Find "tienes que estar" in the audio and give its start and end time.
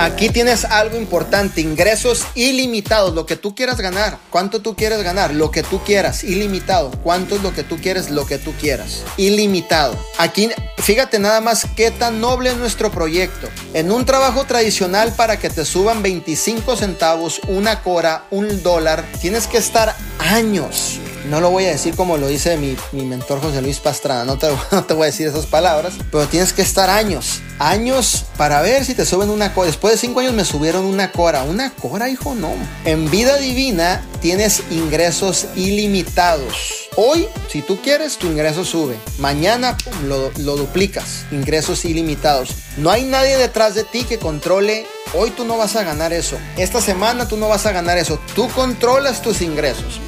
19.20-19.94, 26.26-26.90